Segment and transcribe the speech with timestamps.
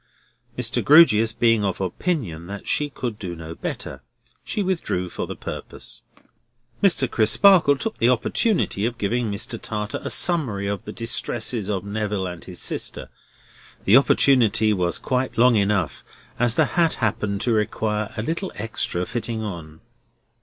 [0.57, 0.83] Mr.
[0.83, 4.01] Grewgious being of opinion that she could not do better,
[4.43, 6.01] she withdrew for the purpose.
[6.81, 7.07] Mr.
[7.07, 9.61] Crisparkle took the opportunity of giving Mr.
[9.61, 13.09] Tartar a summary of the distresses of Neville and his sister;
[13.85, 16.03] the opportunity was quite long enough,
[16.39, 19.81] as the hat happened to require a little extra fitting on.